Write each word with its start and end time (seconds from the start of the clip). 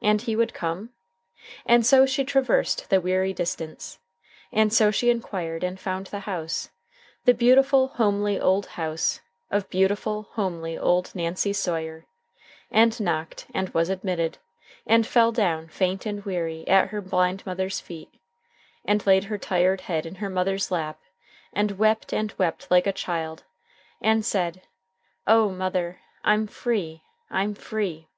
And 0.00 0.22
he 0.22 0.34
would 0.34 0.54
come? 0.54 0.94
And 1.66 1.84
so 1.84 2.06
she 2.06 2.24
traversed 2.24 2.88
the 2.88 3.02
weary 3.02 3.34
distance, 3.34 3.98
and 4.50 4.72
so 4.72 4.90
she 4.90 5.10
inquired 5.10 5.62
and 5.62 5.78
found 5.78 6.06
the 6.06 6.20
house, 6.20 6.70
the 7.26 7.34
beautiful, 7.34 7.88
homely 7.88 8.40
old 8.40 8.64
house 8.80 9.20
of 9.50 9.68
beautiful, 9.68 10.30
homely 10.32 10.78
old 10.78 11.14
Nancy 11.14 11.52
Sawyer, 11.52 12.06
and 12.70 12.98
knocked, 12.98 13.44
and 13.52 13.68
was 13.74 13.90
admitted, 13.90 14.38
and 14.86 15.06
fell 15.06 15.32
down, 15.32 15.68
faint 15.68 16.06
and 16.06 16.24
weary, 16.24 16.66
at 16.66 16.88
her 16.88 17.02
blind 17.02 17.44
mother's 17.44 17.78
feet, 17.78 18.08
and 18.86 19.06
laid 19.06 19.24
her 19.24 19.36
tired 19.36 19.82
head 19.82 20.06
in 20.06 20.14
her 20.14 20.30
mother's 20.30 20.70
lap 20.70 20.98
and 21.52 21.72
wept 21.72 22.14
and 22.14 22.32
wept 22.38 22.70
like 22.70 22.86
a 22.86 22.90
child, 22.92 23.44
and 24.00 24.24
said, 24.24 24.62
"O 25.26 25.50
mother! 25.50 26.00
I'm 26.24 26.46
free! 26.46 27.02
I'm 27.30 27.52
free!" 27.54 28.08